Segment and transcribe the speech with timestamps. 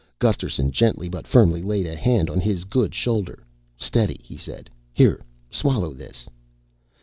[0.17, 3.45] Gusterson gently but firmly laid a hand on his good shoulder.
[3.77, 4.67] "Steady," he said.
[4.91, 6.27] "Here, swallow this."